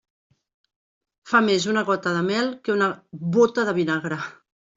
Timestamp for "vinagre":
3.81-4.21